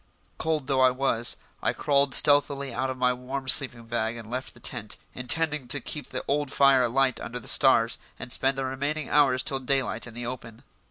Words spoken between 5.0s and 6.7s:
intending to keep the old